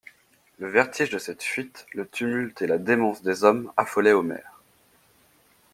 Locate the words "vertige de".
0.67-1.19